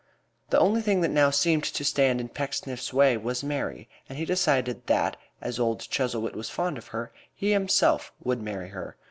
[0.49, 4.25] The only thing that now seemed to stand in Pecksniff's way was Mary, and he
[4.25, 8.97] decided that, as old Chuzzlewit was fond of her, he himself would marry her.